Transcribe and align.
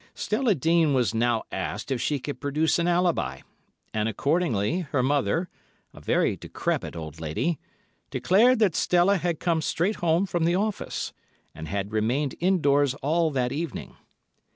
]Stella 0.15 0.55
Dean 0.55 0.95
was 0.95 1.13
now 1.13 1.43
asked 1.51 1.91
if 1.91 2.01
she 2.01 2.17
could 2.19 2.41
produce 2.41 2.79
an 2.79 2.87
alibi; 2.87 3.41
and, 3.93 4.09
accordingly, 4.09 4.79
her 4.89 5.03
mother, 5.03 5.47
a 5.93 6.01
very 6.01 6.35
decrepit 6.35 6.95
old 6.95 7.19
lady, 7.21 7.59
declared 8.09 8.57
that 8.57 8.73
Stella 8.75 9.17
had 9.17 9.39
come 9.39 9.61
straight 9.61 9.97
home 9.97 10.25
from 10.25 10.45
the 10.45 10.55
office, 10.55 11.13
and 11.53 11.67
had 11.67 11.91
remained 11.93 12.33
indoors 12.39 12.95
all 13.03 13.29
that 13.29 13.51
evening. 13.51 13.95